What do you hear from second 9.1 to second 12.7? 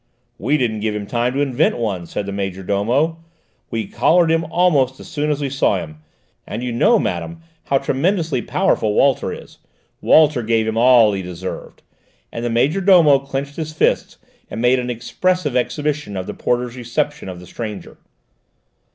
is: Walter gave him all he deserved!" and the